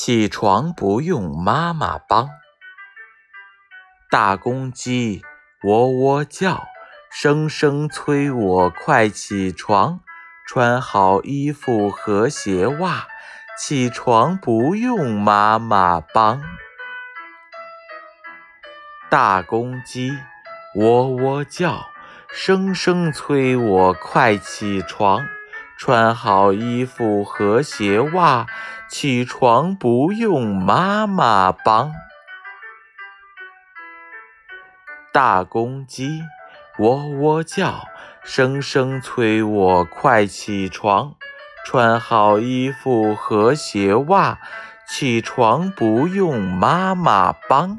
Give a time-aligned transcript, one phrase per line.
[0.00, 2.28] 起床不用妈妈帮。
[4.08, 5.24] 大公鸡
[5.64, 6.68] 喔喔叫，
[7.10, 9.98] 声声催我快起床。
[10.46, 13.08] 穿好衣服和鞋袜，
[13.58, 16.44] 起床不用妈妈帮。
[19.10, 20.16] 大公鸡
[20.76, 21.86] 喔喔叫，
[22.32, 25.26] 声声催我快起床。
[25.78, 28.46] 穿好衣服和鞋袜，
[28.88, 31.92] 起床不用妈妈帮。
[35.12, 36.20] 大公鸡
[36.80, 37.84] 喔喔叫，
[38.24, 41.14] 声声催我快起床。
[41.64, 44.40] 穿好衣服和鞋袜，
[44.88, 47.76] 起床不用妈妈帮。